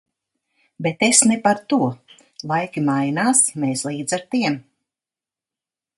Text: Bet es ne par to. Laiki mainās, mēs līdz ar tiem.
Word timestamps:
Bet 0.85 1.03
es 1.07 1.19
ne 1.31 1.37
par 1.43 1.61
to. 1.73 1.79
Laiki 2.53 2.85
mainās, 2.89 3.45
mēs 3.65 3.87
līdz 3.91 4.19
ar 4.19 4.29
tiem. 4.35 4.61